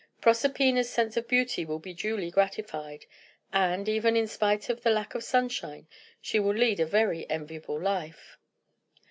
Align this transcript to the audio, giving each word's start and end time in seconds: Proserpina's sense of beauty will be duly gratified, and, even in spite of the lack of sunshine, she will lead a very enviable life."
Proserpina's 0.19 0.89
sense 0.89 1.15
of 1.15 1.27
beauty 1.27 1.63
will 1.63 1.77
be 1.77 1.93
duly 1.93 2.31
gratified, 2.31 3.05
and, 3.53 3.87
even 3.87 4.15
in 4.15 4.25
spite 4.25 4.67
of 4.67 4.81
the 4.81 4.89
lack 4.89 5.13
of 5.13 5.23
sunshine, 5.23 5.87
she 6.19 6.39
will 6.39 6.55
lead 6.55 6.79
a 6.79 6.87
very 6.87 7.29
enviable 7.29 7.79
life." 7.79 8.39